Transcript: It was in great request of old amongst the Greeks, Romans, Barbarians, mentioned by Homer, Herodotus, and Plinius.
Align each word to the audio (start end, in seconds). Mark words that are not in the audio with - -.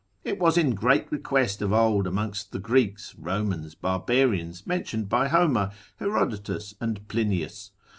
It 0.23 0.39
was 0.39 0.57
in 0.57 0.73
great 0.73 1.11
request 1.11 1.61
of 1.61 1.71
old 1.71 2.07
amongst 2.07 2.53
the 2.53 2.57
Greeks, 2.57 3.13
Romans, 3.19 3.75
Barbarians, 3.75 4.65
mentioned 4.65 5.09
by 5.09 5.27
Homer, 5.27 5.71
Herodotus, 5.97 6.73
and 6.81 7.07
Plinius. 7.07 7.69